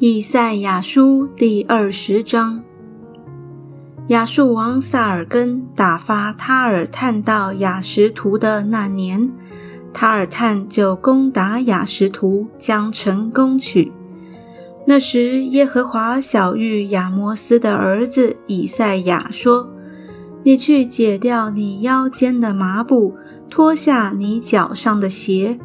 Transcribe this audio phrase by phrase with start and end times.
[0.00, 2.62] 以赛亚书第二十章：
[4.06, 9.28] 亚述王萨尔根打发塔尔探到雅什图的那年，
[9.92, 13.90] 塔尔探就攻打雅什图，将城攻取。
[14.86, 19.68] 那时，耶和华小谕亚摩斯的儿子以赛亚说
[20.44, 23.16] ：“你去解掉你腰间的麻布，
[23.50, 25.58] 脱下你脚上的鞋。”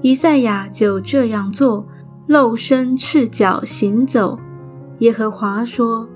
[0.00, 1.88] 以赛亚就这样做。
[2.30, 4.38] 露身赤脚行走，
[5.00, 6.08] 耶和华说：“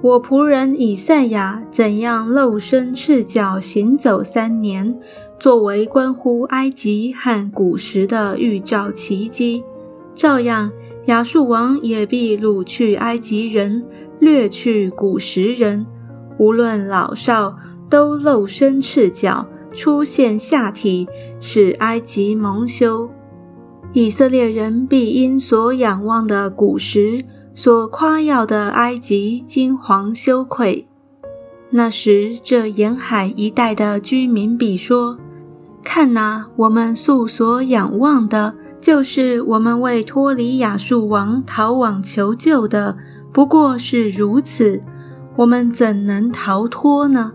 [0.00, 4.98] 我仆人以赛亚怎样露身赤脚行走三年，
[5.38, 9.62] 作为关乎埃及和古时的预兆奇迹，
[10.14, 10.72] 照样
[11.04, 13.84] 亚述王也必掳去埃及人，
[14.20, 15.86] 掠去古时人，
[16.38, 17.54] 无论老少，
[17.90, 21.06] 都露身赤脚，出现下体，
[21.40, 23.10] 使埃及蒙羞。”
[23.94, 30.86] 以色列人必因所仰望的古时，所夸耀的埃及惊惶羞愧。
[31.70, 35.18] 那时，这沿海一带的居民必说
[35.82, 42.96] ：“看哪，我们素所仰望的，就是我们为脱离亚述王逃往求救的，
[43.32, 44.82] 不过是如此。
[45.36, 47.32] 我们怎能逃脱呢？